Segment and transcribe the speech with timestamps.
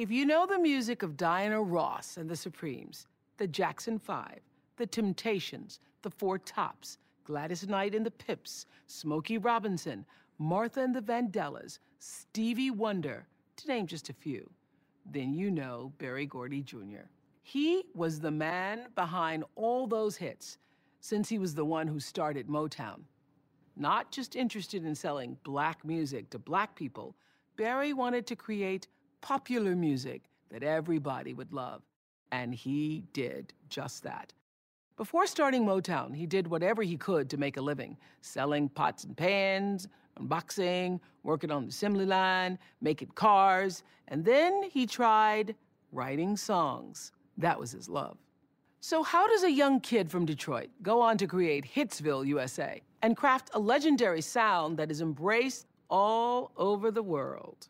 [0.00, 3.06] If you know the music of Diana Ross and the Supremes,
[3.36, 4.40] the Jackson Five,
[4.78, 10.06] the Temptations, the Four Tops, Gladys Knight and the Pips, Smokey Robinson,
[10.38, 13.26] Martha and the Vandellas, Stevie Wonder,
[13.56, 14.48] to name just a few,
[15.04, 17.04] then you know Berry Gordy Jr.
[17.42, 20.56] He was the man behind all those hits
[21.02, 23.02] since he was the one who started Motown.
[23.76, 27.16] Not just interested in selling black music to black people,
[27.58, 28.86] Berry wanted to create
[29.20, 31.82] popular music that everybody would love.
[32.32, 34.32] And he did just that.
[34.96, 39.16] Before starting Motown, he did whatever he could to make a living, selling pots and
[39.16, 39.88] pans,
[40.20, 45.54] unboxing, working on the assembly line, making cars, and then he tried
[45.90, 47.12] writing songs.
[47.38, 48.18] That was his love.
[48.80, 53.16] So, how does a young kid from Detroit go on to create Hitsville, USA, and
[53.16, 57.69] craft a legendary sound that is embraced all over the world?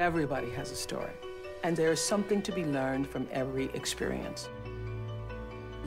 [0.00, 1.12] Everybody has a story,
[1.62, 4.48] and there is something to be learned from every experience.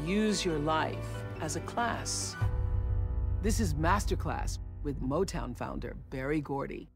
[0.06, 2.36] Use your life as a class.
[3.42, 6.92] This is Masterclass with Motown founder Berry Gordy.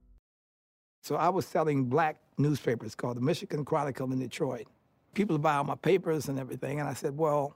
[1.01, 4.67] So I was selling black newspapers called the Michigan Chronicle in Detroit.
[5.15, 7.55] People buy all my papers and everything, and I said, well,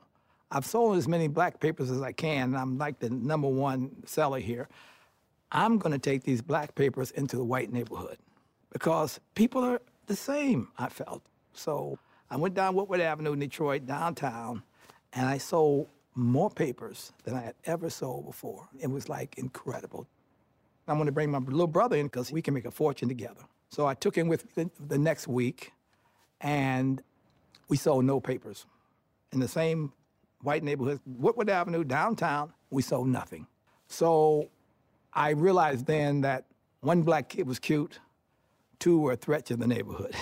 [0.49, 3.91] I've sold as many black papers as I can, and I'm like the number one
[4.07, 4.69] seller here.
[5.51, 8.17] I'm going to take these black papers into the white neighborhood
[8.71, 11.21] because people are the same, I felt.
[11.53, 11.97] So
[12.29, 14.63] I went down Woodward Avenue in Detroit, downtown,
[15.13, 18.67] and I sold more papers than I had ever sold before.
[18.79, 20.07] It was like incredible.
[20.87, 23.41] I'm going to bring my little brother in because we can make a fortune together.
[23.69, 25.71] So I took him with me the, the next week,
[26.41, 27.01] and
[27.69, 28.65] we sold no papers.
[29.31, 29.93] In the same
[30.41, 33.47] white neighborhood, Woodward Avenue, downtown, we sold nothing.
[33.87, 34.49] So
[35.13, 36.45] I realized then that
[36.81, 37.99] one black kid was cute,
[38.81, 40.13] two were a threat to the neighborhood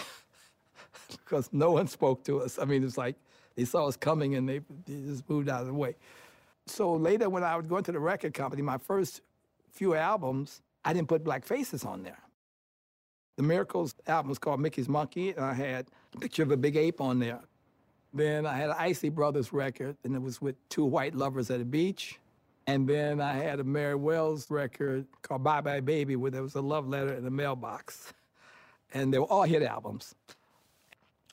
[1.26, 2.60] because no one spoke to us.
[2.60, 3.16] I mean, it's like
[3.56, 5.96] they saw us coming and they, they just moved out of the way.
[6.68, 9.22] So later, when I would go into the record company, my first
[9.72, 12.20] few albums, I didn't put black faces on there.
[13.38, 16.76] The Miracles album was called Mickey's Monkey, and I had a picture of a big
[16.76, 17.40] ape on there.
[18.14, 21.62] Then I had an Isley Brothers record, and it was with two white lovers at
[21.62, 22.20] a beach.
[22.68, 26.56] And then I had a Mary Wells record called Bye Bye Baby, where there was
[26.56, 28.14] a love letter in the mailbox
[28.94, 30.16] and they were all hit albums.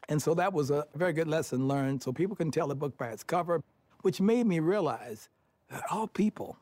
[0.08, 2.96] And so that was a very good lesson learned, so people can tell a book
[2.96, 3.62] by its cover,
[4.02, 5.28] which made me realize
[5.70, 6.56] that all people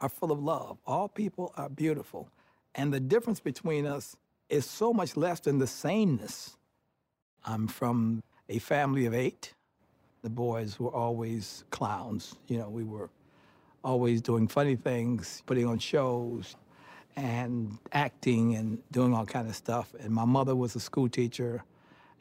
[0.00, 0.78] are full of love.
[0.86, 2.28] All people are beautiful.
[2.74, 4.16] And the difference between us
[4.48, 6.56] is so much less than the sameness.
[7.44, 9.54] I'm from a family of eight.
[10.22, 12.34] The boys were always clowns.
[12.48, 13.08] You know, we were
[13.82, 16.56] always doing funny things, putting on shows
[17.18, 19.92] and acting and doing all kind of stuff.
[19.98, 21.64] And my mother was a school teacher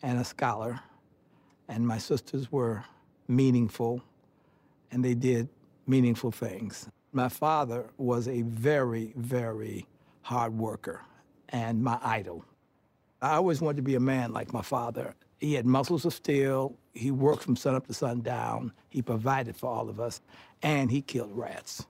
[0.02, 0.80] and a scholar,
[1.68, 2.84] and my sisters were
[3.28, 4.02] meaningful,
[4.92, 5.50] and they did
[5.86, 6.90] meaningful things.
[7.12, 9.86] My father was a very, very
[10.24, 11.04] hard worker
[11.50, 12.44] and my idol.
[13.22, 15.14] I always wanted to be a man like my father.
[15.40, 16.76] He had muscles of steel.
[16.94, 18.74] He worked from sun up to sundown.
[18.90, 20.22] He provided for all of us,
[20.64, 21.86] and he killed rats.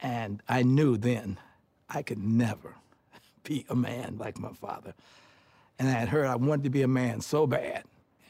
[0.00, 1.38] And I knew then
[1.88, 2.74] I could never
[3.44, 4.94] be a man like my father.
[5.78, 7.84] And I had heard I wanted to be a man so bad,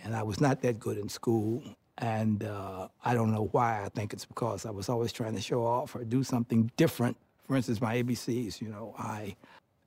[0.05, 1.63] and I was not that good in school.
[1.99, 3.85] And uh, I don't know why.
[3.85, 7.17] I think it's because I was always trying to show off or do something different.
[7.47, 9.37] For instance, my ABCs, you know, I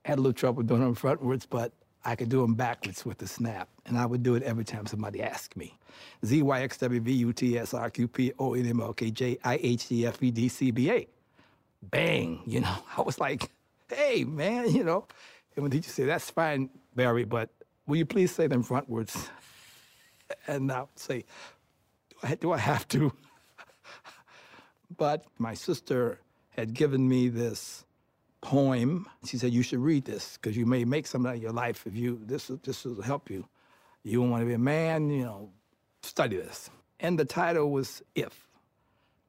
[0.04, 1.72] had a little trouble doing them frontwards, but
[2.04, 3.68] I could do them backwards with the snap.
[3.86, 5.76] And I would do it every time somebody asked me.
[6.24, 8.92] Z Y X W V U T S R Q P O N M O
[8.92, 11.06] K J I H D F E D C B A.
[11.82, 13.50] Bang, you know, I was like,
[13.88, 15.06] hey, man, you know.
[15.54, 17.50] And when the teacher said, that's fine, Berry, but
[17.86, 19.28] will you please say them frontwards?
[20.46, 21.24] And I would say,
[22.10, 23.12] do I, do I have to?
[24.96, 27.84] but my sister had given me this
[28.40, 29.06] poem.
[29.24, 31.86] She said, you should read this because you may make something out of your life
[31.86, 33.46] if you, this, this will help you.
[34.02, 35.50] You want to be a man, you know,
[36.02, 36.70] study this.
[37.00, 38.46] And the title was If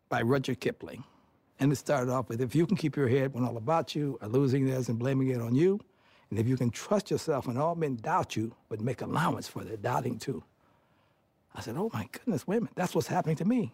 [0.10, 1.04] by Rudyard Kipling.
[1.60, 4.18] And it started off with, if you can keep your head when all about you
[4.22, 5.80] are losing theirs and blaming it on you,
[6.30, 9.64] and if you can trust yourself when all men doubt you, but make allowance for
[9.64, 10.44] their doubting too.
[11.56, 13.74] I said, oh my goodness, wait a minute, that's what's happening to me.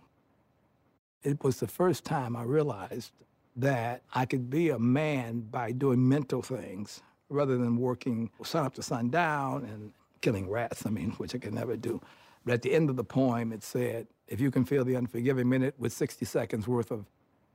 [1.24, 3.12] It was the first time I realized
[3.56, 8.76] that I could be a man by doing mental things rather than working sun up
[8.76, 9.92] to sundown and
[10.22, 12.02] killing rats, I mean, which I could never do.
[12.46, 15.50] But at the end of the poem, it said, if you can feel the unforgiving
[15.50, 17.06] minute with 60 seconds worth of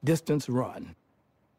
[0.04, 0.94] distance run,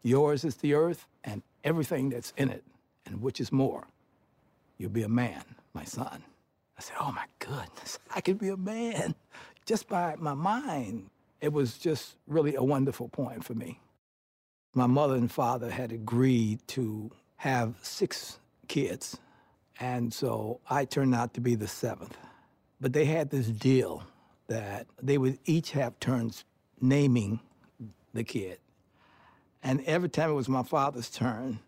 [0.02, 2.64] yours is the earth and everything that's in it,
[3.06, 3.88] and which is more.
[4.78, 5.44] You'll be a man,
[5.74, 6.24] my son.
[6.78, 9.16] I said, oh my goodness, I could be a man
[9.66, 11.10] just by my mind.
[11.42, 13.80] It was just really a wonderful point for me.
[14.74, 19.18] My mother and father had agreed to have six kids,
[19.80, 22.18] and so I turned out to be the seventh.
[22.80, 24.04] But they had this deal
[24.48, 26.46] that they would each have turns
[26.82, 27.40] naming
[28.14, 28.60] the kid.
[29.64, 31.60] And every time it was my father's turn,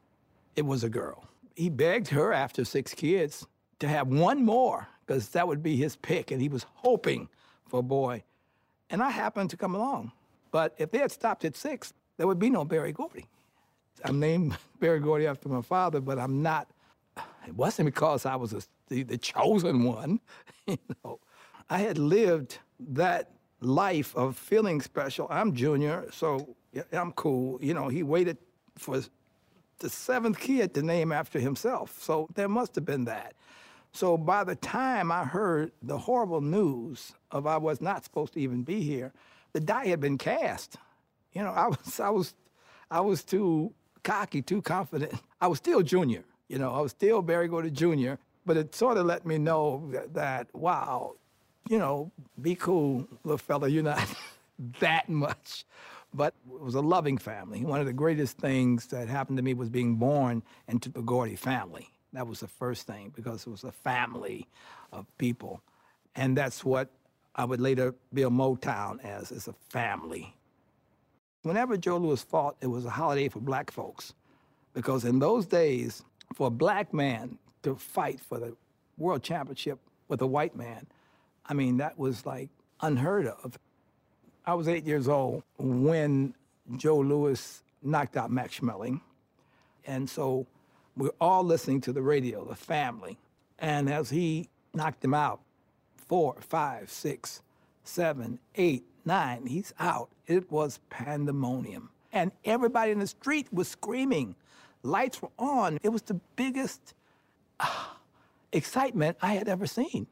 [0.56, 1.26] it was a girl.
[1.56, 3.46] He begged her after six kids
[3.80, 7.28] to have one more, because that would be his pick, and he was hoping
[7.68, 8.24] for a boy.
[8.90, 10.12] And I happened to come along.
[10.52, 13.26] But if they had stopped at six, there would be no Berry Gordy.
[14.06, 16.70] I'm named Berry Gordy after my father, but I'm not.
[17.48, 20.20] It wasn't because I was a, the, the chosen one.
[20.68, 21.20] you know,
[21.70, 25.28] I had lived that life of feeling special.
[25.30, 26.56] I'm junior, so
[26.92, 27.60] I'm cool.
[27.62, 28.38] You know, he waited
[28.78, 29.02] for
[29.80, 32.02] the seventh kid to name after himself.
[32.02, 33.34] So there must have been that.
[33.94, 38.40] So by the time I heard the horrible news of I was not supposed to
[38.40, 39.12] even be here,
[39.54, 40.78] the die had been cast.
[41.34, 42.34] You know, I was I was
[42.90, 43.74] I was too
[44.04, 45.14] cocky, too confident.
[45.42, 46.24] I was still junior.
[46.48, 48.14] You know, I was still Berry Gordy Jr.,
[48.46, 51.16] but it sort of let me know that wow,
[51.72, 54.06] you know, be cool, little fella, you're not
[54.82, 55.64] that much.
[56.14, 57.64] But it was a loving family.
[57.64, 61.38] One of the greatest things that happened to me was being born into the Gordy
[61.38, 61.88] family.
[62.12, 64.50] That was the first thing because it was a family
[64.92, 65.62] of people.
[66.14, 66.90] And that's what
[67.38, 70.36] I would later build Motown as, as a family.
[71.44, 74.14] Whenever Joe Louis fought, it was a holiday for black folks.
[74.74, 76.04] Because in those days,
[76.36, 78.58] for a black man to fight for the
[78.98, 79.80] world championship
[80.10, 80.86] with a white man,
[81.52, 82.50] I mean, that was like
[82.80, 83.60] unheard of.
[84.46, 86.34] I was eight years old when
[86.78, 89.02] Joe Louis knocked out Max Schmeling.
[89.86, 90.48] And so
[90.96, 93.18] we're all listening to the radio, the family.
[93.60, 95.42] And as he knocked him out,
[95.98, 97.42] four, five, six,
[97.84, 100.08] seven, eight, nine, he's out.
[100.28, 101.90] It was pandemonium.
[102.14, 104.36] And everybody in the street was screaming.
[104.84, 105.80] Lights were on.
[105.84, 106.94] It was the biggest
[107.60, 107.88] uh,
[108.54, 110.08] excitement I had ever seen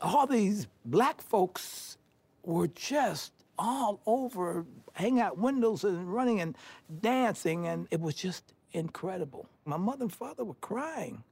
[0.00, 1.98] all these black folks
[2.42, 6.56] were just all over, hanging out windows and running and
[7.00, 9.46] dancing, and it was just incredible.
[9.64, 11.22] My mother and father were crying.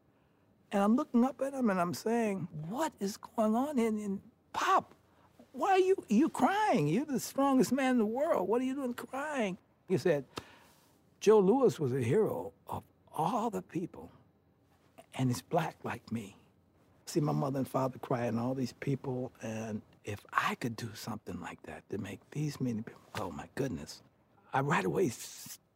[0.72, 4.20] And I'm looking up at them and I'm saying, what is going on in, in
[4.53, 4.94] Pop?
[5.53, 6.88] Why are you, you crying?
[6.88, 8.48] You're the strongest man in the world.
[8.48, 9.56] What are you doing crying?
[9.88, 10.24] He said,
[11.20, 12.82] Joe Louis was a hero of
[13.15, 14.10] all the people,
[15.15, 16.36] and he's black like me
[17.06, 21.41] see my mother and father crying, all these people, and if I could do something
[21.41, 24.03] like that to make these many people, oh my goodness,
[24.53, 25.13] I right away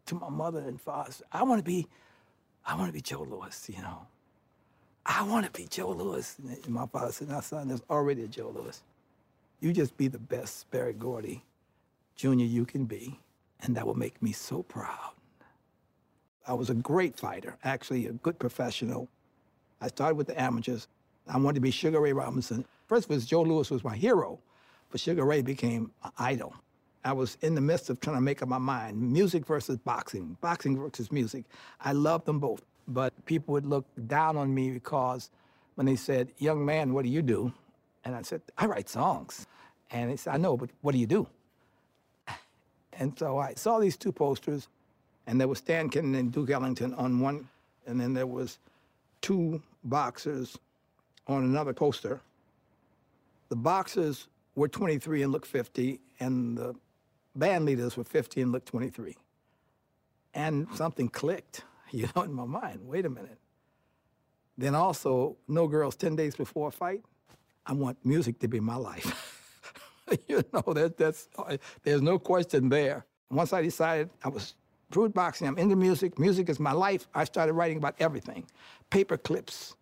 [0.07, 1.87] to my mother and father, I want to be,
[2.65, 4.07] I want to be Joe Louis, you know.
[5.07, 6.37] I want to be Joe Louis.
[6.39, 8.83] And my father said, now son, there's already a Joe Louis.
[9.61, 11.43] You just be the best Berry Gordy
[12.19, 12.33] Jr.
[12.33, 13.21] you can be,
[13.61, 15.13] and that will make me so proud.
[16.47, 19.09] I was a great fighter, actually a good professional.
[19.81, 20.89] I started with the amateurs.
[21.29, 22.65] I wanted to be Sugar Ray Robinson.
[22.87, 24.39] First was Joe Louis was my hero,
[24.91, 26.55] but Sugar Ray became an idol.
[27.05, 30.37] I was in the midst of trying to make up my mind, music versus boxing,
[30.41, 31.45] boxing versus music.
[31.81, 35.31] I loved them both, but people would look down on me because
[35.75, 37.53] when they said, young man, what do you do?
[38.05, 39.47] And I said, I write songs.
[39.91, 41.29] And they said, I know, but what do you do?
[43.01, 44.67] And so I saw these two posters,
[45.29, 47.49] and there was Stan Kenton and Duke Ellington on one,
[47.87, 48.59] and then there was
[49.21, 50.59] two boxers
[51.29, 52.21] on another poster.
[53.49, 56.75] The boxers were 23 and looked 50, and the
[57.37, 59.17] band leaders were 50 and looked 23.
[60.35, 61.65] And something clicked.
[61.91, 62.81] you know, in my mind.
[62.83, 63.39] Wait a minute.
[64.57, 67.03] Then also, No Girls 10 Days Before a Fight.
[67.67, 69.63] I want music to be my life.
[70.29, 71.29] you know, that, that's,
[71.83, 73.05] there's no question there.
[73.31, 74.55] Once I decided I was
[74.91, 78.47] fruit boxing, I'm into music, music is my life, I started writing about everything.
[78.91, 79.75] Paper clips,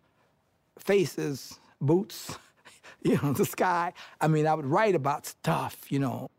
[0.79, 2.37] faces, boots,
[3.01, 3.93] you know, the sky.
[4.21, 6.29] I mean, I would write about stuff, you know.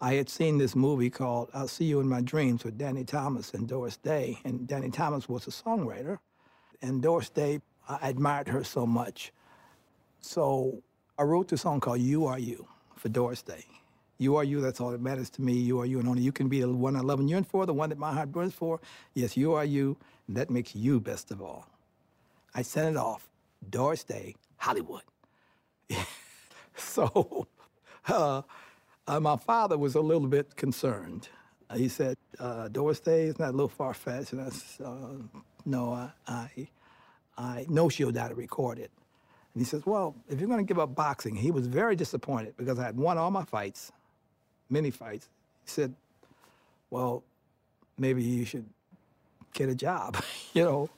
[0.00, 3.54] I had seen this movie called I'll See You in My Dreams with Danny Thomas
[3.54, 6.18] and Doris Day, and Danny Thomas was a songwriter.
[6.82, 9.32] And Doris Day, I admired her so much.
[10.20, 10.82] So
[11.18, 13.64] I wrote this song called You Are You for Doris Day.
[14.18, 15.52] You are you, that's all that matters to me.
[15.52, 17.66] You are you, and only you can be the one I love and yearn for,
[17.66, 18.80] the one that my heart burns for.
[19.14, 21.66] Yes, you are you, and that makes you best of all.
[22.54, 23.28] I sent it off,
[23.70, 25.02] Doris Day, Hollywood.
[26.76, 27.46] so
[28.08, 28.42] uh,
[29.06, 31.28] uh, my father was a little bit concerned.
[31.74, 34.32] He said, uh, Doris Day is not a little far-fetched.
[34.32, 36.68] And I said, uh, no, I, I,
[37.36, 38.90] I know she'll die to record it.
[39.54, 42.56] And he says, well, if you're going to give up boxing, he was very disappointed
[42.56, 43.90] because I had won all my fights,
[44.70, 45.28] many fights.
[45.64, 45.94] He said,
[46.90, 47.24] well,
[47.98, 48.66] maybe you should
[49.54, 50.22] get a job.
[50.52, 50.90] you know,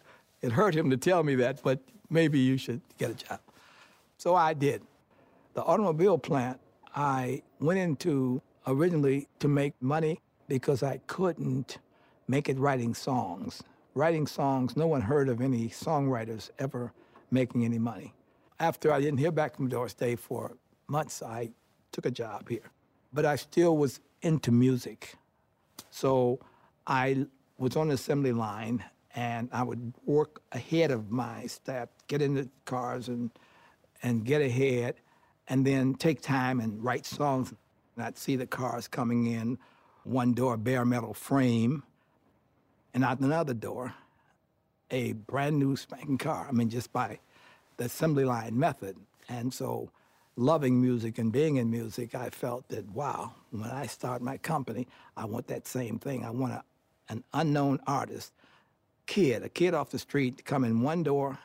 [0.43, 3.41] it hurt him to tell me that, but maybe you should get a job.
[4.17, 4.83] So I did.
[5.55, 6.61] The automobile plant,
[6.95, 11.79] I went into originally to make money because I couldn't
[12.27, 13.63] make it writing songs.
[13.95, 16.93] Writing songs, no one heard of any songwriters ever
[17.31, 18.15] making any money.
[18.61, 20.57] After I didn't hear back from Doris Day for
[20.89, 21.51] months, I
[21.93, 22.71] took a job here.
[23.13, 25.15] But I still was into music.
[25.91, 26.39] So
[26.87, 27.27] I
[27.59, 28.85] was on the assembly line
[29.15, 33.31] and I would work ahead of my staff, get in the cars and,
[34.03, 34.97] and get ahead,
[35.49, 37.55] and then take time and write songs.
[37.97, 39.59] And I'd see the cars coming in,
[40.05, 41.83] one door, bare metal frame,
[42.95, 43.95] and out another door,
[44.91, 46.47] a brand new spanking car.
[46.49, 47.19] I mean, just by
[47.77, 48.97] the assembly line method.
[49.29, 49.91] And so,
[50.37, 54.87] loving music and being in music, I felt that, wow, when I start my company,
[55.17, 56.25] I want that same thing.
[56.25, 56.63] I want a,
[57.09, 58.33] an unknown artist,
[59.09, 61.39] kid, a kid off the street to come in one door,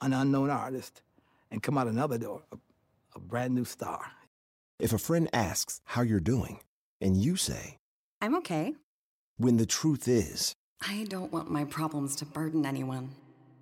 [0.00, 1.02] an unknown artist,
[1.52, 2.56] and come out another door, a,
[3.14, 4.00] a brand new star.
[4.80, 6.60] If a friend asks how you're doing,
[7.00, 7.78] and you say,
[8.20, 8.74] I'm okay.
[9.36, 13.10] When the truth is, I don't want my problems to burden anyone.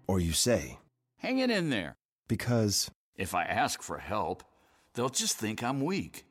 [0.06, 0.78] Or you say,
[1.18, 1.96] Hang it in there.
[2.28, 4.44] Because if I ask for help,
[4.94, 6.24] they'll just think I'm weak.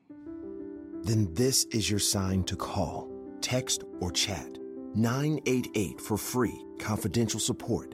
[1.01, 3.09] Then this is your sign to call,
[3.41, 4.57] text, or chat
[4.95, 7.93] 988 for free, confidential support.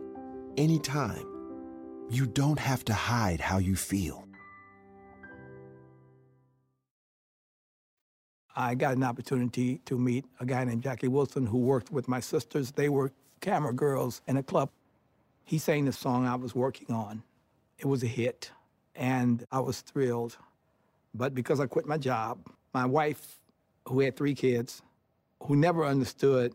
[0.55, 1.25] Anytime.
[2.10, 4.27] You don't have to hide how you feel.
[8.55, 12.20] I got an opportunity to meet a guy named Jackie Wilson who worked with my
[12.20, 12.72] sisters.
[12.72, 14.70] They were camera girls in a club.
[15.43, 17.24] He sang the song I was working on.
[17.79, 18.51] It was a hit,
[18.93, 20.38] and I was thrilled.
[21.15, 22.39] But because I quit my job,
[22.74, 23.39] my wife,
[23.88, 24.81] who had three kids,
[25.43, 26.53] who never understood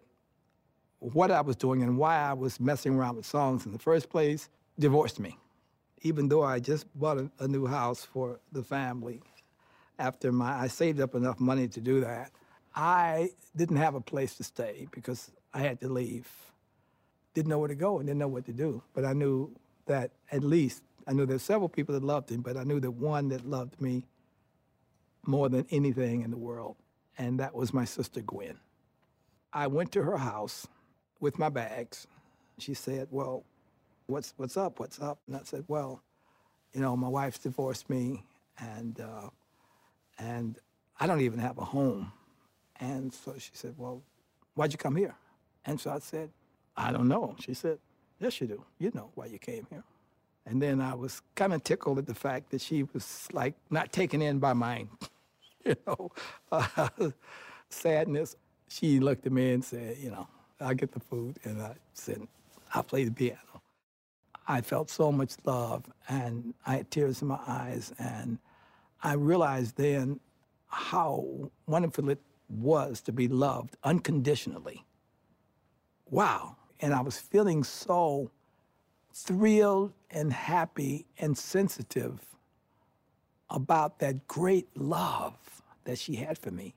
[1.12, 4.08] what I was doing and why I was messing around with songs in the first
[4.10, 4.48] place,
[4.78, 5.38] divorced me.
[6.02, 9.22] Even though I just bought a, a new house for the family,
[9.98, 12.32] after my, I saved up enough money to do that,
[12.74, 16.28] I didn't have a place to stay because I had to leave.
[17.34, 18.82] Didn't know where to go and didn't know what to do.
[18.92, 19.54] But I knew
[19.86, 22.90] that at least, I knew there's several people that loved him, but I knew that
[22.90, 24.04] one that loved me
[25.24, 26.76] more than anything in the world,
[27.16, 28.58] and that was my sister Gwen.
[29.52, 30.66] I went to her house
[31.20, 32.06] with my bags.
[32.58, 33.44] She said, well,
[34.06, 35.18] what's, what's up, what's up?
[35.26, 36.02] And I said, well,
[36.74, 38.24] you know, my wife's divorced me,
[38.58, 39.30] and uh,
[40.18, 40.58] and
[41.00, 42.12] I don't even have a home.
[42.80, 44.02] And so she said, Well,
[44.54, 45.14] why'd you come here?
[45.64, 46.30] And so I said,
[46.76, 47.36] I don't know.
[47.40, 47.78] She said,
[48.20, 48.64] Yes, you do.
[48.78, 49.84] You know why you came here.
[50.46, 53.92] And then I was kind of tickled at the fact that she was like not
[53.92, 54.86] taken in by my,
[55.64, 56.12] you know,
[56.52, 56.88] uh,
[57.70, 58.36] sadness.
[58.68, 60.28] She looked at me and said, You know,
[60.60, 61.38] I'll get the food.
[61.44, 62.26] And I said,
[62.74, 63.40] I'll play the piano.
[64.48, 68.38] I felt so much love and I had tears in my eyes and
[69.02, 70.20] I realized then
[70.68, 74.84] how wonderful it was to be loved unconditionally.
[76.10, 76.56] Wow.
[76.80, 78.30] And I was feeling so
[79.12, 82.20] thrilled and happy and sensitive
[83.50, 86.74] about that great love that she had for me.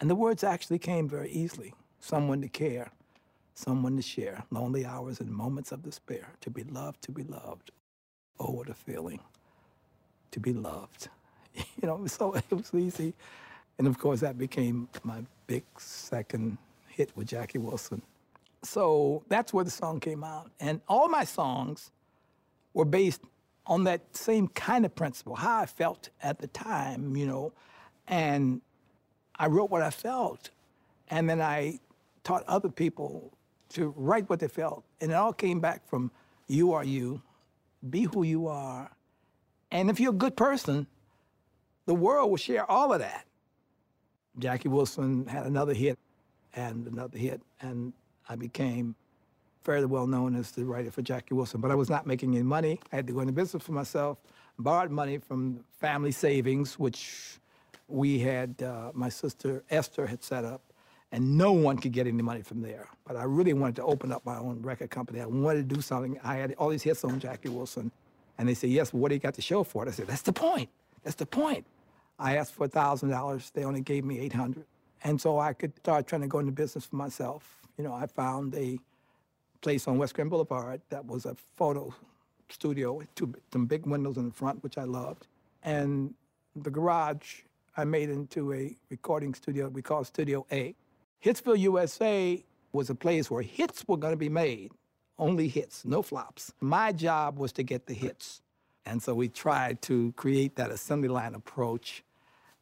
[0.00, 2.90] And the words actually came very easily someone to care,
[3.54, 7.70] someone to share, lonely hours and moments of despair, to be loved, to be loved.
[8.38, 9.20] Oh, what a feeling
[10.32, 11.08] to be loved.
[11.54, 13.14] you know, so it was easy.
[13.78, 18.02] And of course, that became my big second hit with Jackie Wilson.
[18.62, 20.50] So that's where the song came out.
[20.60, 21.90] And all my songs
[22.74, 23.22] were based
[23.66, 27.52] on that same kind of principle, how I felt at the time, you know.
[28.08, 28.60] And
[29.36, 30.50] I wrote what I felt.
[31.08, 31.80] And then I
[32.24, 33.32] taught other people
[33.72, 34.84] to write what they felt.
[35.00, 36.10] And it all came back from
[36.46, 37.22] you are you,
[37.88, 38.90] be who you are.
[39.70, 40.86] And if you're a good person,
[41.86, 43.26] the world will share all of that.
[44.38, 45.98] Jackie Wilson had another hit
[46.54, 47.92] and another hit, and
[48.28, 48.94] I became
[49.62, 51.60] fairly well known as the writer for Jackie Wilson.
[51.60, 52.80] But I was not making any money.
[52.92, 54.18] I had to go into business for myself,
[54.58, 57.38] borrowed money from family savings, which
[57.88, 60.62] we had, uh, my sister Esther had set up,
[61.12, 62.88] and no one could get any money from there.
[63.06, 65.20] But I really wanted to open up my own record company.
[65.20, 66.18] I wanted to do something.
[66.24, 67.92] I had all these hits on Jackie Wilson.
[68.38, 69.88] And they said, yes, what do you got to show for it?
[69.88, 70.70] I said, that's the point.
[71.04, 71.66] That's the point.
[72.18, 73.52] I asked for $1,000.
[73.52, 74.64] They only gave me 800
[75.04, 77.58] And so I could start trying to go into business for myself.
[77.76, 78.78] You know, I found a
[79.60, 81.94] place on West Grand Boulevard that was a photo
[82.48, 85.26] studio with two, some big windows in the front, which I loved.
[85.62, 86.14] And
[86.56, 87.42] the garage
[87.76, 90.74] I made into a recording studio we call Studio A.
[91.24, 94.72] Hitsville, USA was a place where hits were going to be made,
[95.18, 96.52] only hits, no flops.
[96.60, 98.42] My job was to get the hits.
[98.84, 102.02] And so we tried to create that assembly line approach.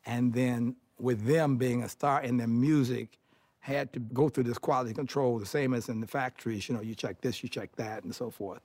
[0.04, 3.18] And then with them being a star in their music,
[3.60, 6.68] had to go through this quality control, the same as in the factories.
[6.68, 8.60] You know, you check this, you check that, and so forth.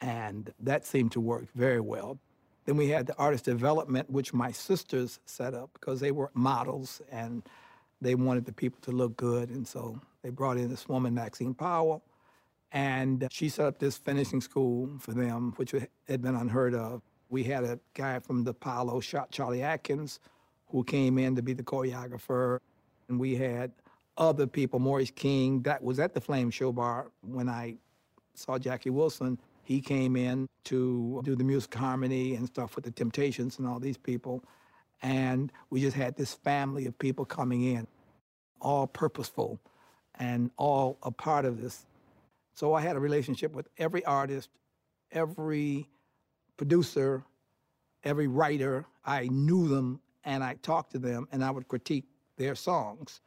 [0.00, 2.18] And that seemed to work very well.
[2.66, 7.02] Then we had the artist development, which my sisters set up because they were models
[7.10, 7.42] and
[8.04, 9.50] they wanted the people to look good.
[9.50, 12.02] And so they brought in this woman, Maxine Powell,
[12.72, 15.72] and she set up this finishing school for them, which
[16.08, 17.02] had been unheard of.
[17.30, 20.20] We had a guy from the Apollo, shot Cholly Atkins,
[20.66, 22.58] who came in to be the choreographer.
[23.08, 23.72] And we had
[24.16, 27.76] other people, Maurice King, that was at the Flame Show Bar when I
[28.34, 29.38] saw Jackie Wilson.
[29.62, 33.80] He came in to do the music harmony and stuff with the Temptations and all
[33.80, 34.44] these people.
[35.02, 37.86] And we just had this family of people coming in,
[38.64, 39.60] all purposeful
[40.18, 41.86] and all a part of this.
[42.54, 44.48] So I had a relationship with every artist,
[45.12, 45.88] every
[46.56, 47.24] producer,
[48.02, 48.86] every writer.
[49.04, 52.04] I knew them and I talked to them and I would critique
[52.36, 53.20] their songs.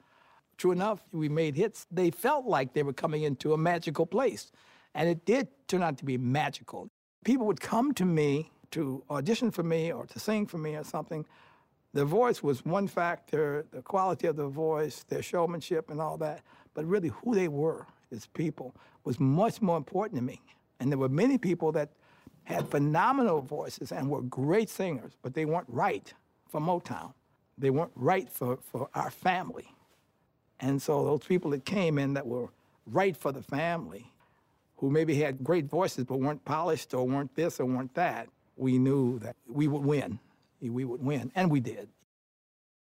[0.57, 1.85] True enough, we made hits.
[1.91, 4.51] They felt like they were coming into a magical place.
[4.95, 6.89] And it did turn out to be magical.
[7.23, 10.83] People would come to me to audition for me or to sing for me or
[10.83, 11.25] something.
[11.97, 16.43] The voice was one factor, the quality of the voice, their showmanship, and all that.
[16.75, 20.39] But really, who they were as people was much more important to me.
[20.79, 21.89] And there were many people that
[22.43, 26.13] had phenomenal voices and were great singers, but they weren't right
[26.47, 27.15] for Motown.
[27.57, 29.73] They weren't right for, for our family.
[30.59, 32.49] And so those people that came in that were
[32.85, 34.13] right for the family,
[34.75, 38.77] who maybe had great voices but weren't polished or weren't this or weren't that, we
[38.77, 40.19] knew that we would win.
[40.61, 41.89] We would win, and we did.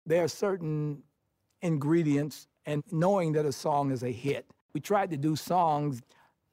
[0.05, 1.03] There are certain
[1.61, 6.01] ingredients, and knowing that a song is a hit, we tried to do songs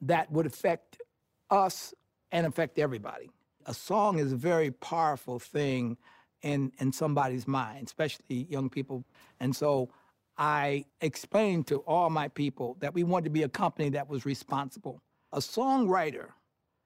[0.01, 1.01] that would affect
[1.49, 1.93] us
[2.31, 3.29] and affect everybody.
[3.65, 5.97] A song is a very powerful thing
[6.41, 9.05] in, in somebody's mind, especially young people.
[9.39, 9.89] And so
[10.37, 14.25] I explained to all my people that we wanted to be a company that was
[14.25, 15.01] responsible.
[15.31, 16.29] A songwriter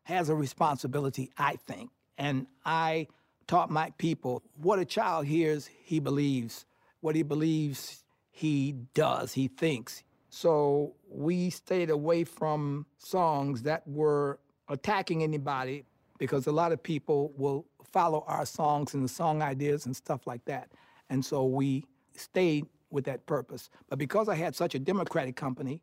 [0.04, 3.08] has a responsibility, I think, and I
[3.48, 6.66] taught my people what a child hears, he believes.
[7.02, 10.04] What he believes, he does, he thinks.
[10.30, 15.86] So we stayed away from songs that were attacking anybody
[16.18, 20.28] because a lot of people will follow our songs and the song ideas and stuff
[20.28, 20.72] like that.
[21.10, 23.70] And so we stayed with that purpose.
[23.90, 25.82] But because I had such a democratic company,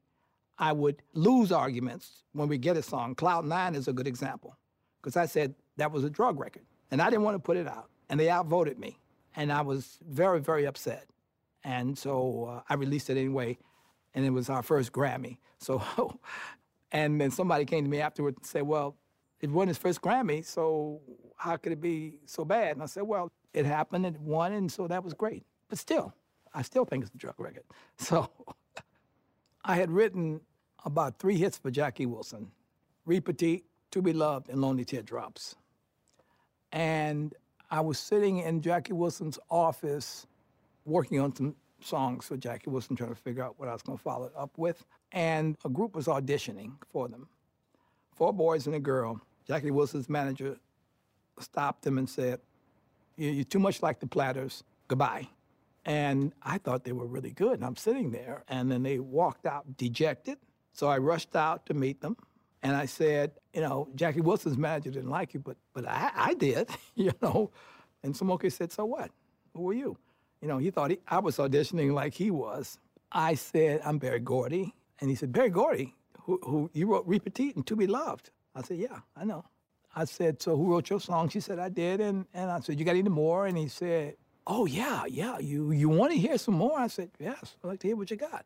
[0.58, 3.14] I would lose arguments when we get a song.
[3.14, 4.56] Cloud Nine is a good example,
[5.00, 7.66] because I said that was a drug record, and I didn't want to put it
[7.66, 9.00] out, and they outvoted me,
[9.34, 11.06] and I was very, very upset,
[11.64, 13.58] and so uh, I released it anyway,
[14.14, 15.38] and it was our first Grammy.
[15.58, 15.82] So,
[16.92, 18.94] and then somebody came to me afterward and said, "Well,
[19.40, 21.00] it won his first Grammy, so
[21.36, 24.70] how could it be so bad?" And I said, "Well, it happened, it won, and
[24.70, 26.14] so that was great, but still."
[26.56, 27.64] I still think it's a drug record.
[27.98, 28.30] So
[29.64, 30.42] I had written
[30.84, 32.52] about three hits for Jackie Wilson
[33.04, 35.56] Reet Petite, To Be Loved, and Lonely Teardrops.
[36.74, 37.32] And
[37.70, 40.26] I was sitting in Jackie Wilson's office
[40.84, 43.96] working on some songs for Jackie Wilson, trying to figure out what I was going
[43.96, 44.84] to follow it up with.
[45.12, 47.28] And a group was auditioning for them
[48.16, 49.20] four boys and a girl.
[49.46, 50.56] Jackie Wilson's manager
[51.38, 52.40] stopped him and said,
[53.16, 54.64] You're too much like the Platters.
[54.88, 55.28] Goodbye.
[55.84, 57.54] And I thought they were really good.
[57.54, 60.38] And I'm sitting there, and then they walked out dejected.
[60.72, 62.16] So I rushed out to meet them,
[62.62, 66.34] and I said, you know, Jackie Wilson's manager didn't like you, but but I, I
[66.34, 67.50] did, you know.
[68.02, 69.10] And Smokey said, so what?
[69.54, 69.96] Who were you?
[70.42, 72.78] You know, he thought he, I was auditioning like he was.
[73.10, 74.74] I said, I'm Berry Gordy.
[75.00, 78.30] And he said, Berry Gordy, who, who you wrote Reet Petite and To Be Loved.
[78.54, 79.44] I said, yeah, I know.
[79.96, 81.28] I said, so who wrote your song?
[81.28, 82.00] She said, I did.
[82.00, 83.46] And, and I said, you got any more?
[83.46, 86.78] And he said, oh, yeah, yeah, you, you want to hear some more?
[86.78, 88.44] I said, yes, I'd like to hear what you got.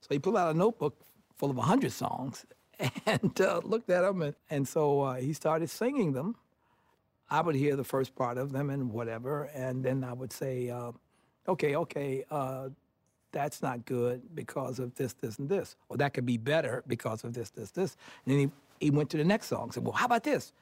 [0.00, 0.96] So he pulled out a notebook
[1.36, 2.44] full of 100 songs
[3.06, 4.22] and uh, looked at them.
[4.22, 6.36] And, and so uh, he started singing them.
[7.28, 9.50] I would hear the first part of them and whatever.
[9.54, 10.92] And then I would say, uh,
[11.48, 12.68] okay, okay, uh,
[13.32, 15.76] that's not good because of this, this, and this.
[15.88, 17.96] Or that could be better because of this, this, this.
[18.24, 18.38] And then
[18.78, 19.64] he, he went to the next song.
[19.64, 20.52] and Said, well, how about this?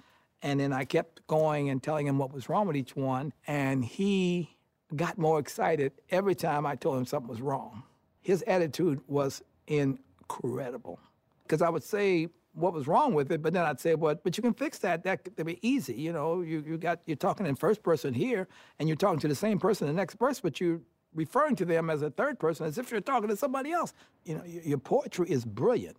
[0.42, 3.32] And then I kept going and telling him what was wrong with each one.
[3.46, 4.56] And he
[4.94, 7.82] got more excited every time I told him something was wrong.
[8.22, 10.98] His attitude was incredible.
[11.44, 14.36] Because I would say what was wrong with it, but then I'd say, well, but
[14.36, 15.02] you can fix that.
[15.04, 15.94] That could be easy.
[15.94, 19.28] You know, you, you got, you're talking in first person here, and you're talking to
[19.28, 20.80] the same person in the next verse, but you're
[21.14, 23.92] referring to them as a third person as if you're talking to somebody else.
[24.24, 25.96] You know, your, poetry is brilliant.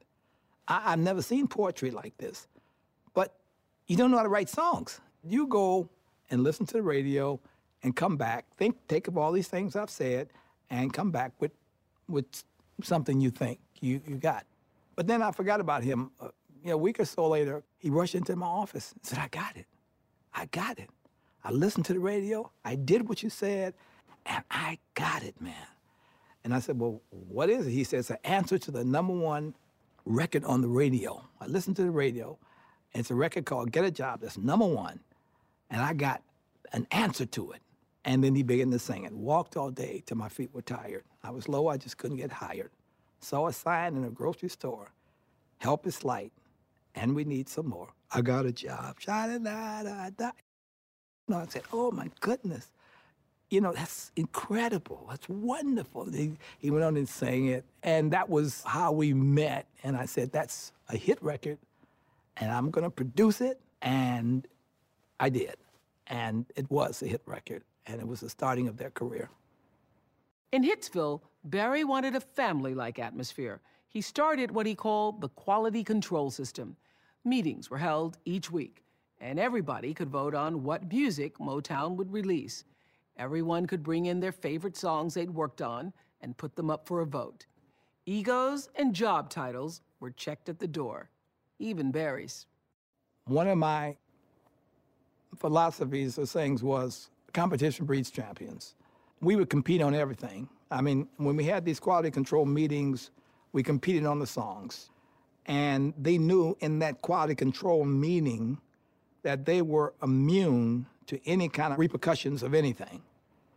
[0.67, 2.47] I, I've never seen poetry like this.
[3.13, 3.35] But
[3.87, 4.99] you don't know how to write songs.
[5.23, 5.89] You go
[6.29, 7.39] and listen to the radio
[7.83, 10.29] and come back, think, take of all these things I've said,
[10.69, 11.51] and come back with,
[12.07, 12.25] with
[12.81, 14.45] something you think you, you got.
[14.95, 16.11] But then I forgot about him.
[16.19, 16.29] Uh,
[16.63, 19.27] you know, a week or so later, he rushed into my office and said, I
[19.27, 19.67] got it.
[20.33, 20.89] I got it.
[21.43, 22.51] I listened to the radio.
[22.63, 23.75] I did what you said,
[24.25, 25.53] and I got it, man.
[26.43, 27.71] And I said, Well, what is it?
[27.71, 29.55] He said, It's an answer to the number one
[30.05, 31.23] record on the radio.
[31.39, 32.37] I listened to the radio,
[32.93, 34.99] and it's a record called Get a Job that's number one.
[35.69, 36.21] And I got
[36.73, 37.61] an answer to it.
[38.03, 39.13] And then he began to sing it.
[39.13, 41.03] Walked all day till my feet were tired.
[41.23, 42.71] I was low, I just couldn't get hired.
[43.25, 44.91] Saw a sign in a grocery store
[45.57, 46.31] Help is light,
[46.93, 47.89] and we need some more.
[48.11, 48.97] I got a job.
[51.27, 52.71] No, I said, oh my goodness.
[53.49, 55.07] You know, that's incredible.
[55.09, 56.11] That's wonderful.
[56.11, 57.63] He, he went on and sang it.
[57.81, 59.65] And that was how we met.
[59.83, 61.57] And I said, that's a hit record,
[62.37, 63.59] and I'm going to produce it.
[63.81, 64.47] And
[65.19, 65.55] I did.
[66.07, 69.31] And it was a hit record, and it was the starting of their career.
[70.51, 73.61] In Hitsville, Berry wanted a family like atmosphere.
[73.87, 76.75] He started what he called the quality control system.
[77.23, 78.83] Meetings were held each week,
[79.21, 82.63] and everybody could vote on what music Motown would release.
[83.15, 87.01] Everyone could bring in their favorite songs they'd worked on and put them up for
[87.01, 87.45] a vote.
[88.07, 91.11] Egos and job titles were checked at the door,
[91.59, 92.47] even Berry's.
[93.25, 93.97] One of my
[95.37, 98.73] philosophies or things was competition breeds champions.
[99.21, 100.49] We would compete on everything.
[100.71, 103.11] I mean, when we had these quality control meetings,
[103.51, 104.89] we competed on the songs.
[105.45, 108.59] And they knew in that quality control meeting
[109.23, 113.01] that they were immune to any kind of repercussions of anything.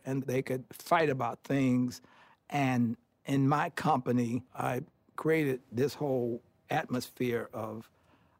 [0.05, 2.03] And they could fight about things.
[2.51, 4.83] And in my company, I
[5.17, 7.89] created this whole atmosphere of,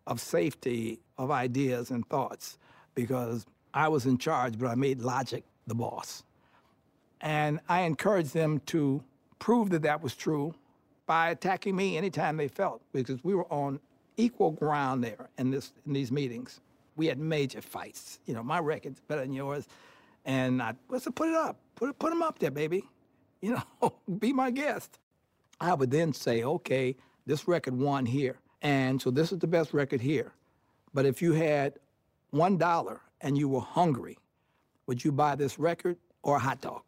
[0.07, 2.59] of safety of ideas and thoughts
[2.95, 6.23] because I was in charge, but I made logic the boss.
[7.21, 9.03] And I encouraged them to
[9.39, 10.55] prove that that was true
[11.07, 13.81] by attacking me anytime they felt, because we were on
[14.17, 16.61] equal ground there in, this, in these meetings.
[16.97, 18.19] We had major fights.
[18.27, 19.67] You know, my record's better than yours.
[20.25, 21.57] And I, let's put it up.
[21.77, 22.85] Put, it, put them up there, baby.
[23.41, 24.99] You know, be my guest.
[25.61, 28.41] I would then say, okay, this record won here.
[28.63, 30.33] And so this is the best record here.
[30.93, 31.75] But if you had
[32.35, 34.19] $1 and you were hungry,
[34.89, 36.83] would you buy this record or a hot dog?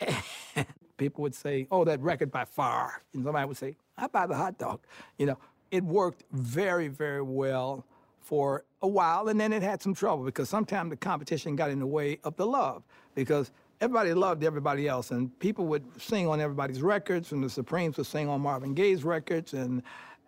[0.96, 3.02] people would say, oh, that record by far.
[3.14, 4.80] And somebody would say, I buy the hot dog.
[5.18, 5.38] You know,
[5.70, 7.84] it worked very, very well
[8.20, 11.80] for a while, and then it had some trouble because sometimes the competition got in
[11.80, 12.82] the way of the love
[13.14, 17.96] because everybody loved everybody else, and people would sing on everybody's records, and the Supremes
[17.96, 19.82] would sing on Marvin Gaye's records, and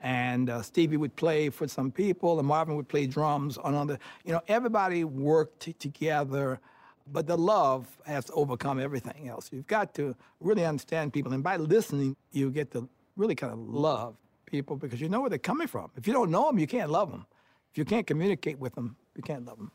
[0.04, 3.98] and uh, Stevie would play for some people, and Marvin would play drums on other.
[4.24, 6.58] You know, everybody worked together
[7.06, 9.50] but the love has to overcome everything else.
[9.52, 11.32] You've got to really understand people.
[11.32, 15.30] And by listening, you get to really kind of love people because you know where
[15.30, 15.90] they're coming from.
[15.96, 17.26] If you don't know them, you can't love them.
[17.72, 19.72] If you can't communicate with them, you can't love them.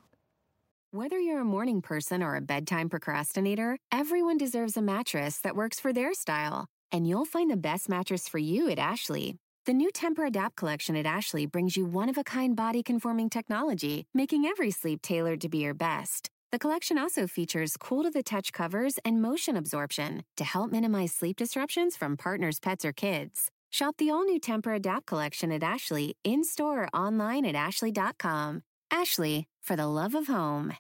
[0.92, 5.80] Whether you're a morning person or a bedtime procrastinator, everyone deserves a mattress that works
[5.80, 6.66] for their style.
[6.92, 9.36] And you'll find the best mattress for you at Ashley.
[9.66, 14.06] The new Tempur-Adapt collection at Ashley brings you one of a kind body conforming technology,
[14.14, 16.30] making every sleep tailored to be your best.
[16.50, 21.12] The collection also features cool to the touch covers and motion absorption to help minimize
[21.12, 23.52] sleep disruptions from partners, pets, or kids.
[23.70, 28.64] Shop the all new Tempur-Adapt collection at Ashley in store or online at ashley.com.
[28.90, 30.74] Ashley, for the love of home.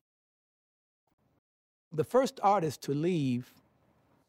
[1.91, 3.53] The first artist to leave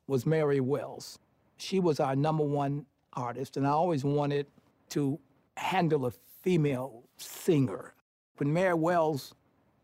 [0.09, 1.21] was Mary Wells.
[1.57, 4.49] She was our number one artist, and I always wanted
[4.91, 5.21] to
[5.57, 6.11] handle a
[6.43, 7.95] female singer.
[8.39, 9.35] When Mary Wells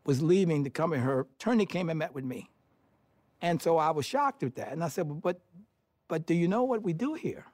[0.05, 2.49] was leaving to come in, her attorney came and met with me.
[3.41, 4.71] And so I was shocked at that.
[4.71, 5.41] And I said, but,
[6.07, 7.45] but do you know what we do here?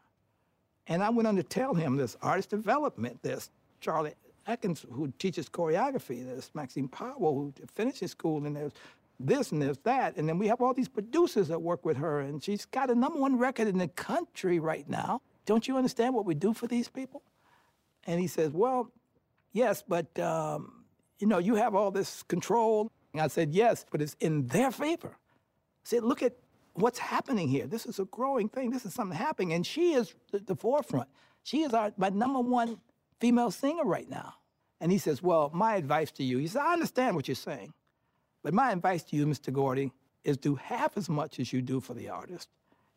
[0.88, 3.50] And I went on to tell him this artist development, this
[3.82, 4.14] Cholly
[4.48, 8.72] Atkins who teaches choreography, there's Maxine Powell who finishes school, and there's
[9.20, 10.18] this and there's that.
[10.18, 12.96] And then we have all these producers that work with her, and she's got a
[12.96, 15.22] number one record in the country right now.
[15.46, 17.22] Don't you understand what we do for these people?
[18.06, 18.92] And he says, Well,
[19.54, 20.81] yes, but um,
[21.22, 22.92] you know, you have all this control.
[23.14, 25.10] And I said, Yes, but it's in their favor.
[25.10, 26.34] I said, Look at
[26.74, 27.68] what's happening here.
[27.68, 28.72] This is a growing thing.
[28.72, 29.54] This is something happening.
[29.54, 31.10] And she is the, forefront.
[31.44, 32.80] She is our, my number one
[33.20, 34.34] female singer right now.
[34.80, 37.74] And he says, Well, my advice to you, he says, I understand what you're saying.
[38.44, 39.54] But my advice to you, Mr.
[39.54, 39.92] Gordy,
[40.24, 42.50] is do half as much as you do for the artist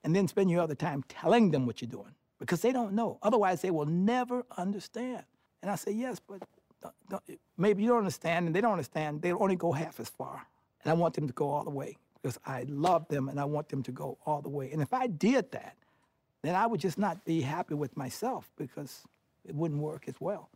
[0.02, 3.18] and then spend your other time telling them what you're doing because they don't know.
[3.22, 5.24] Otherwise, they will never understand.
[5.62, 6.42] And I say, yes, but
[7.56, 9.22] maybe you don't understand and they don't understand.
[9.22, 10.46] They'll only go half as far.
[10.82, 13.44] And I want them to go all the way because I love them and I
[13.44, 14.70] want them to go all the way.
[14.72, 15.76] And if I did that,
[16.42, 19.04] then I would just not be happy with myself because
[19.46, 20.50] it wouldn't work as well.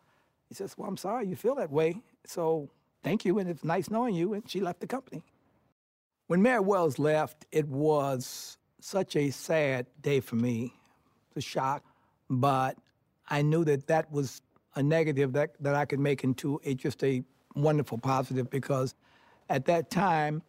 [0.49, 2.01] He says, Well, I'm sorry you feel that way.
[2.27, 2.71] So
[3.03, 4.35] thank you, and it's nice knowing you.
[4.35, 5.23] And she left the company.
[6.27, 10.75] When Mary Wells left, it was such a sad day for me,
[11.37, 11.83] a shock,
[12.29, 12.77] but
[13.29, 14.41] I knew that that was
[14.75, 17.23] a negative that, that I could make into a, just a
[17.55, 18.95] wonderful positive because
[19.49, 20.43] at that time,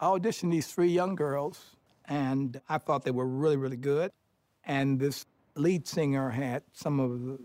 [0.00, 1.76] I auditioned these three young girls,
[2.06, 4.10] and I thought they were really, really good.
[4.64, 7.38] And this lead singer had some of the,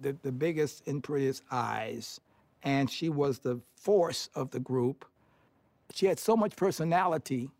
[0.00, 2.20] the, the biggest and prettiest eyes,
[2.62, 5.04] and she was the force of the group.
[5.94, 7.50] She had so much personality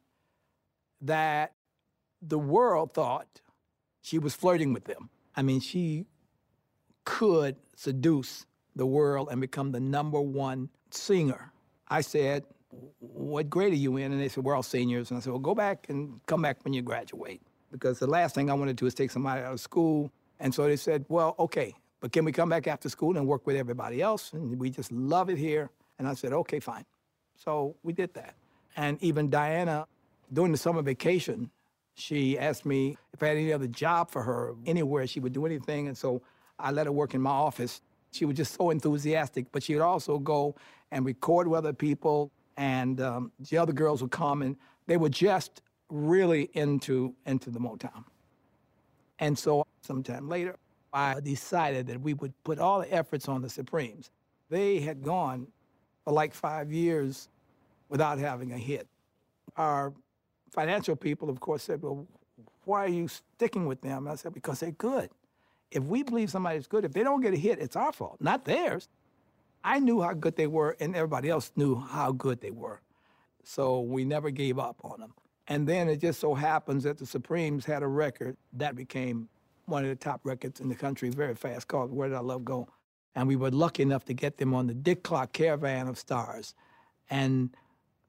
[1.00, 1.52] that
[2.22, 3.40] the world thought
[4.02, 5.10] she was flirting with them.
[5.36, 6.06] I mean, she
[7.04, 11.52] could seduce the world and become the number one singer.
[11.88, 12.44] I said,
[12.98, 14.12] What grade are you in?
[14.12, 15.10] And they said, We're all seniors.
[15.10, 17.42] And I said, Well, go back and come back when you graduate.
[17.72, 20.10] Because the last thing I want to do is take somebody out of school.
[20.38, 23.46] And so they said, Well, okay, but can we come back after school and work
[23.46, 24.32] with everybody else?
[24.32, 25.70] And we just love it here.
[25.98, 26.84] And I said, Okay, fine.
[27.36, 28.34] So we did that.
[28.76, 29.86] And even Diana,
[30.32, 31.50] during the summer vacation,
[31.94, 35.44] she asked me if I had any other job for her anywhere she would do
[35.44, 35.88] anything.
[35.88, 36.22] And so
[36.60, 37.80] I let her work in my office.
[38.12, 40.56] She was just so enthusiastic, but she would also go
[40.90, 42.30] and record with other people.
[42.56, 47.58] And um, the other girls would come, and they were just really into into the
[47.58, 48.04] Motown.
[49.18, 50.56] And so, sometime later,
[50.92, 54.10] I decided that we would put all the efforts on the Supremes.
[54.48, 55.46] They had gone
[56.04, 57.28] for like five years
[57.88, 58.88] without having a hit.
[59.56, 59.92] Our
[60.50, 62.06] financial people, of course, said, Well,
[62.64, 64.06] why are you sticking with them?
[64.06, 65.10] And I said, Because they're good.
[65.70, 68.44] If we believe somebody's good, if they don't get a hit, it's our fault, not
[68.44, 68.88] theirs.
[69.62, 72.80] I knew how good they were, and everybody else knew how good they were.
[73.44, 75.14] So we never gave up on them.
[75.48, 79.28] And then it just so happens that the Supremes had a record that became
[79.66, 82.44] one of the top records in the country very fast called Where Did Our Love
[82.44, 82.68] Go?
[83.14, 86.54] And we were lucky enough to get them on the Dick Clark Caravan of Stars.
[87.10, 87.50] And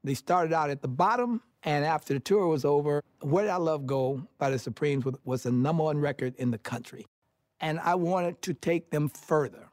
[0.04, 3.60] they started out at the bottom, and after the tour was over, Where Did Our
[3.60, 7.06] Love Go by the Supremes was the number one record in the country.
[7.62, 9.68] And I wanted to take them further.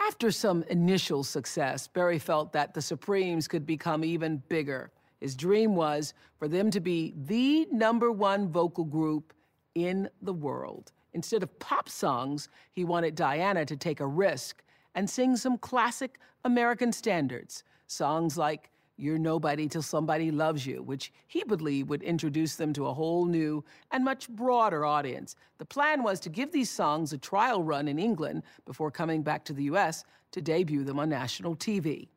[0.00, 4.92] After some initial success, Berry felt that the Supremes could become even bigger.
[5.20, 9.32] His dream was for them to be the number one vocal group
[9.74, 10.92] in the world.
[11.14, 14.62] Instead of pop songs, he wanted Diana to take a risk
[14.94, 21.12] and sing some classic American standards, songs like You're Nobody Till Somebody Loves You, which
[21.28, 25.36] he believed would introduce them to a whole new and much broader audience.
[25.58, 29.44] The plan was to give these songs a trial run in England before coming back
[29.44, 30.04] to the U.S.
[30.32, 32.08] to debut them on national TV.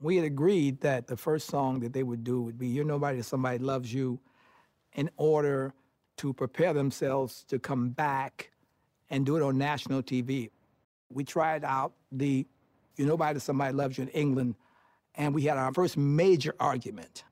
[0.00, 3.16] We had agreed that the first song that they would do would be You're Nobody
[3.16, 4.20] Till Somebody Loves You
[4.92, 5.74] in order
[6.18, 8.52] to prepare themselves to come back
[9.10, 10.50] and do it on national TV.
[11.10, 12.46] We tried out the
[12.96, 14.54] "You're Nobody Till Somebody Loves You in England,
[15.20, 17.24] and we had our first major argument.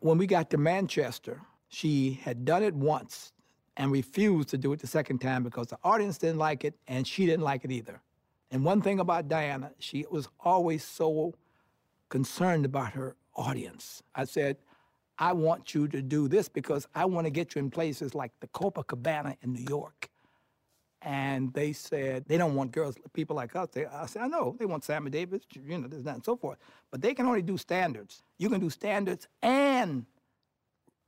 [0.00, 3.34] When we got to Manchester, she had done it once
[3.76, 7.06] and refused to do it the second time because the audience didn't like it and
[7.06, 8.00] she didn't like it either.
[8.50, 11.34] And one thing about Diana, she was always so
[12.08, 14.02] concerned about her audience.
[14.14, 14.56] I said,
[15.18, 18.32] I want you to do this because I want to get you in places like
[18.40, 20.08] the Copacabana in New York.
[21.04, 23.68] And they said they don't want girls, people like us.
[23.72, 26.36] They, I said, I know, they want Sammy Davis, you know, this, that, and so
[26.36, 26.58] forth.
[26.90, 28.22] But they can only do standards.
[28.38, 30.06] You can do standards and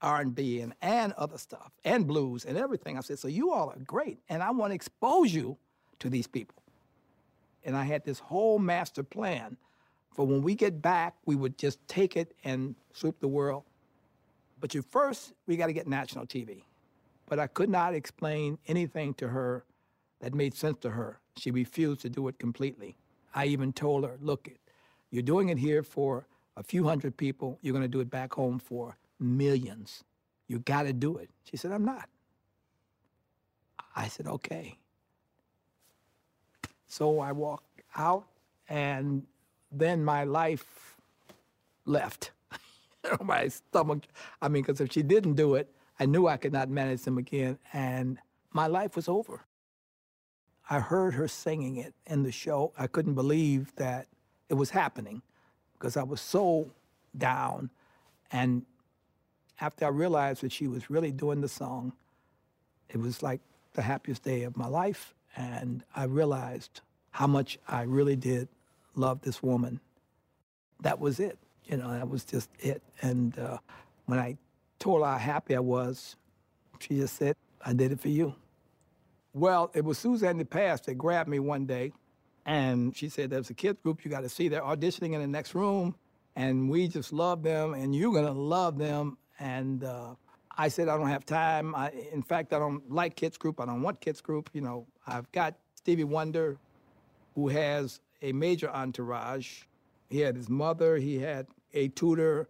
[0.03, 2.99] R&B and, and other stuff, and blues and everything.
[2.99, 5.57] I said, so you all are great, and I want to expose you
[6.01, 6.63] to these people.
[7.65, 9.57] And I had this whole master plan
[10.15, 13.65] for when we get back, we would just take it and sweep the world.
[14.61, 16.63] But you first, we got to get national TV.
[17.27, 19.65] But I could not explain anything to her
[20.25, 21.19] that made sense to her.
[21.37, 22.97] She refused to do it completely.
[23.35, 24.49] I even told her, look,
[25.11, 27.59] you're doing it here for a few hundred people.
[27.61, 30.03] You're going to do it back home for millions.
[30.49, 31.29] You got to do it.
[31.45, 32.09] She said, I'm not.
[33.95, 34.79] I said, okay.
[36.87, 38.25] So I walked out,
[38.67, 39.25] and
[39.71, 40.97] then my life
[41.85, 42.31] left.
[43.21, 44.05] my stomach,
[44.41, 47.19] I mean, because if she didn't do it, I knew I could not manage them
[47.19, 48.17] again, and
[48.55, 49.45] my life was over.
[50.69, 52.73] I heard her singing it in the show.
[52.79, 54.07] I couldn't believe that
[54.49, 55.23] it was happening
[55.75, 56.71] because I was so
[57.17, 57.71] down.
[58.33, 58.65] And
[59.61, 61.93] after I realized that she was really doing the song,
[62.89, 63.41] it was like
[63.75, 65.15] the happiest day of my life.
[65.37, 68.49] And I realized how much I really did
[68.95, 69.81] love this woman.
[70.81, 71.39] That was it.
[71.67, 72.83] You know, that was just it.
[73.03, 73.59] And uh,
[74.07, 74.37] when I
[74.79, 76.17] told her how happy I was,
[76.79, 78.35] she just said, I did it for you.
[79.37, 81.93] Well, it was Suzanne de Passe that grabbed me one day,
[82.47, 84.47] and she said, there's a kids group you got to see.
[84.47, 85.97] They're auditioning in the next room,
[86.37, 89.19] and we just love them, and you're going to love them.
[89.41, 90.15] And uh,
[90.57, 91.75] I said, I don't have time.
[91.75, 93.61] I, in fact, I don't like kids group.
[93.61, 94.51] I don't want kids group.
[94.53, 96.57] You know, I've got Stevie Wonder,
[97.35, 99.63] who has a major entourage.
[100.11, 102.49] He had his mother, he had a tutor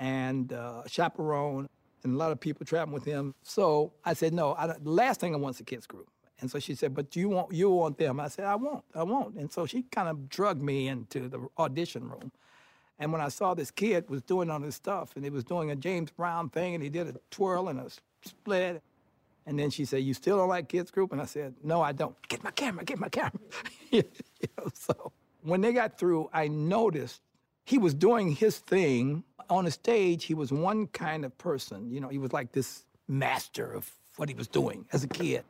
[0.00, 1.68] and uh, chaperone,
[2.02, 3.36] and a lot of people traveling with him.
[3.44, 6.08] So I said, no, I, the last thing I want is a kids group.
[6.40, 8.20] And so she said, but you want you want them?
[8.20, 9.36] I said, I won't, I won't.
[9.36, 12.32] And so she kind of drugged me into the audition room.
[12.98, 15.70] And when I saw this kid was doing all this stuff, and he was doing
[15.70, 17.88] a James Brown thing, and he did a twirl and a
[18.24, 18.82] split,
[19.46, 21.92] and then she said, "You still don't like kids group?" And I said, "No, I
[21.92, 22.16] don't.
[22.28, 22.84] Get my camera.
[22.84, 23.40] Get my camera."
[23.90, 24.04] you
[24.56, 27.20] know, so when they got through, I noticed
[27.64, 30.24] he was doing his thing on the stage.
[30.24, 31.90] He was one kind of person.
[31.90, 35.44] You know, he was like this master of what he was doing as a kid.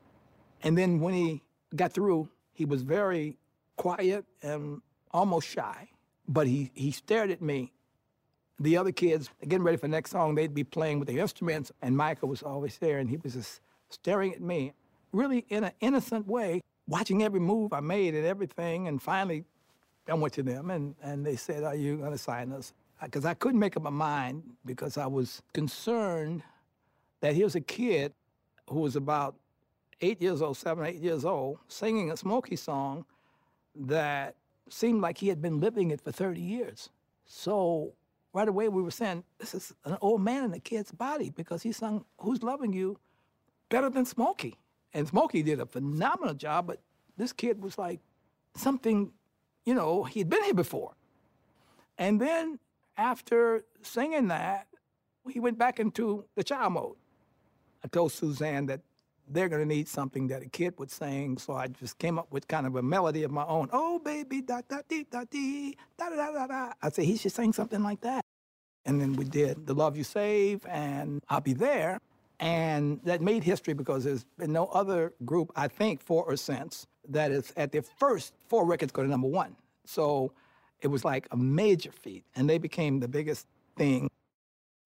[0.65, 1.43] And then when he
[1.77, 3.37] got through, he was very
[3.77, 4.81] quiet and
[5.13, 5.89] almost shy.
[6.27, 7.71] But he, he stared at me.
[8.59, 11.71] The other kids, getting ready for the next song, they'd be playing with their instruments,
[11.83, 14.73] and Michael was always there, and he was just staring at me,
[15.13, 18.87] really in an innocent way, watching every move I made and everything.
[18.87, 19.45] And finally,
[20.09, 22.73] I went to them, and, and they said, Are you going to sign us?
[23.03, 26.43] Because I couldn't make up my mind because I was concerned
[27.21, 28.15] that he was a kid
[28.71, 29.35] who was about
[30.01, 33.05] eight years old, seven, eight years old, singing a Smokey song
[33.75, 34.37] that
[34.69, 36.91] seemed like he had been living it for 30 years.
[37.27, 37.93] So
[38.33, 41.63] right away we were saying, this is an old man in a kid's body because
[41.63, 42.99] he sung Who's Loving You
[43.69, 44.57] better than Smokey.
[44.93, 46.81] And Smokey did a phenomenal job, but
[47.17, 48.01] this kid was like
[48.57, 49.13] something,
[49.65, 50.93] you know, he'd been here before.
[51.99, 52.59] And then
[52.97, 54.67] after singing that,
[55.29, 56.97] he went back into the child mode.
[57.85, 58.81] I told Suzanne that
[59.29, 62.31] they're going to need something that a kid would sing, so I just came up
[62.31, 63.69] with kind of a melody of my own.
[63.73, 66.73] Oh, baby, da da dee da dee, da da da da.
[66.83, 68.25] I said, he should sing something like that.
[68.87, 71.99] And then we did The Love You Save and I'll Be There.
[72.41, 76.87] And that made history because there's been no other group, I think, for or since,
[77.09, 79.57] that is at their first four records go to number one.
[79.87, 80.33] So
[80.81, 84.11] it was like a major feat, and they became the biggest thing.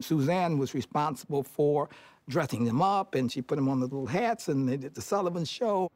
[0.01, 1.89] Suzanne was responsible for
[2.29, 5.01] dressing them up, and she put them on the little hats, and they did the
[5.01, 5.91] Sullivan Show.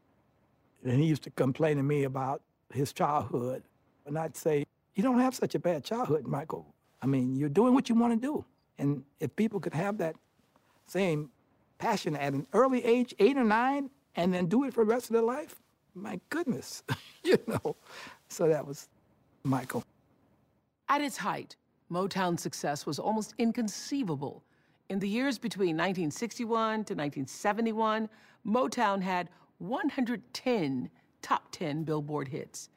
[0.85, 3.63] And he used to complain to me about his childhood.
[4.07, 6.67] And I'd say, You don't have such a bad childhood, Michael.
[7.01, 8.45] I mean, you're doing what you want to do.
[8.79, 10.17] And if people could have that
[10.87, 11.31] same
[11.79, 15.11] passion at an early age, eight or nine, and then do it for the rest
[15.11, 15.61] of their life,
[15.95, 16.83] my goodness,
[17.25, 17.77] you know.
[18.29, 18.89] So that was
[19.45, 19.85] Michael.
[20.89, 21.57] At its height,
[21.93, 24.43] Motown's success was almost inconceivable.
[24.89, 28.09] In the years between 1961 to 1971,
[28.47, 29.29] Motown had
[29.59, 30.91] 110
[31.21, 32.71] top 10 Billboard hits.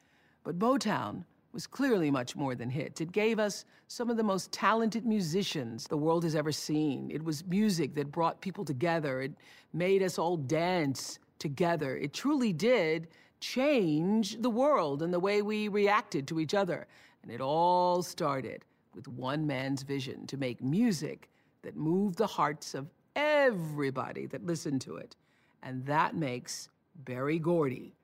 [0.44, 3.00] But Motown was clearly much more than hits.
[3.00, 7.10] It gave us some of the most talented musicians the world has ever seen.
[7.10, 9.22] It was music that brought people together.
[9.22, 9.32] It
[9.72, 11.96] made us all dance together.
[11.96, 13.08] It truly did
[13.40, 16.86] change the world and the way we reacted to each other.
[17.22, 18.62] And it all started
[18.96, 21.28] with one man's vision to make music
[21.62, 25.14] that moved the hearts of everybody that listened to it.
[25.62, 26.70] And that makes
[27.04, 27.94] Berry Gordy,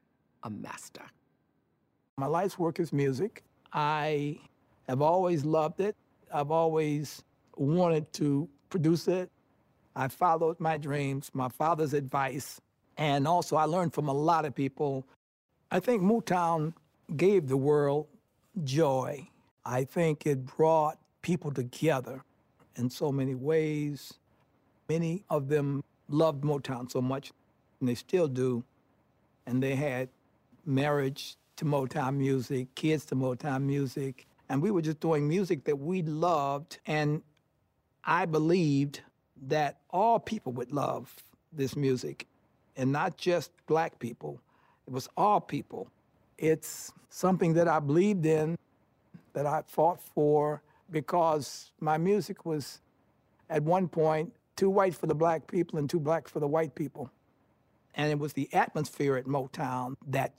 [0.43, 1.03] a master.
[2.18, 3.43] My life's work is music.
[3.72, 4.38] I
[4.88, 5.97] have always loved it.
[6.32, 7.22] I've always
[7.57, 9.30] wanted to produce it.
[9.97, 12.61] I followed my dreams, my father's advice,
[12.97, 15.07] and also I learned from a lot of people.
[15.70, 16.74] I think Motown
[17.16, 18.07] gave the world
[18.64, 19.28] joy.
[19.65, 22.23] I think it brought people together
[22.77, 24.15] in so many ways.
[24.89, 27.33] Many of them loved Motown so much,
[27.81, 28.65] and they still do.
[29.47, 30.09] And they had
[30.65, 34.27] marriage to Motown music, kids to Motown music.
[34.49, 36.79] And we were just doing music that we loved.
[36.87, 37.23] And
[38.05, 39.01] I believed
[39.47, 41.15] that all people would love
[41.53, 42.27] this music,
[42.77, 44.41] and not just black people.
[44.87, 45.89] It was all people.
[46.39, 48.57] It's something that I believed in,
[49.35, 52.80] that I fought for, because my music was,
[53.49, 56.74] at one point, too white for the black people and too black for the white
[56.74, 57.11] people.
[57.95, 60.35] And it was the atmosphere at Motown that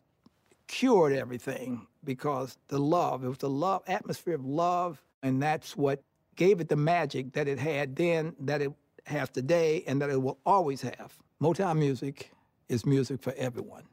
[0.68, 6.02] cured everything because the love, it was the love, atmosphere of love, and that's what
[6.36, 8.72] gave it the magic that it had then, that it
[9.06, 11.14] has today, and that it will always have.
[11.42, 12.32] Motown music
[12.70, 13.84] is music for everyone.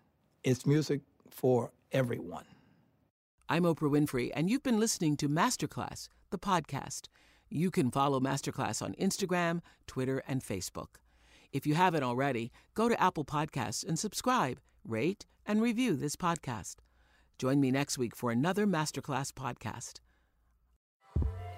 [0.44, 2.44] It's music for everyone.
[3.52, 7.08] I'm Oprah Winfrey, and you've been listening to Masterclass, the podcast.
[7.48, 11.00] You can follow Masterclass on Instagram, Twitter, and Facebook.
[11.52, 16.76] If you haven't already, go to Apple Podcasts and subscribe, rate, and review this podcast.
[17.40, 19.94] Join me next week for another Masterclass podcast.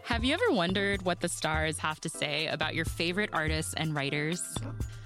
[0.04, 3.94] Have you ever wondered what the stars have to say about your favorite artists and
[3.94, 4.40] writers?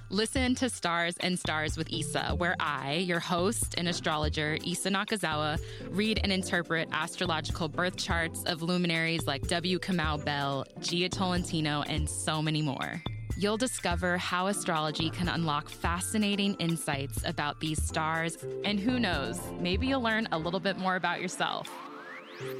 [0.09, 5.59] Listen to Stars and Stars with Isa, where I, your host and astrologer, Isa Nakazawa,
[5.89, 9.79] read and interpret astrological birth charts of luminaries like W.
[9.79, 13.03] Kamau Bell, Jia Tolentino, and so many more.
[13.37, 19.87] You'll discover how astrology can unlock fascinating insights about these stars, and who knows, maybe
[19.87, 21.69] you'll learn a little bit more about yourself.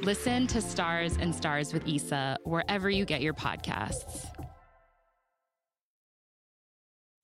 [0.02, 4.26] Listen to Stars and Stars with Isa wherever you get your podcasts.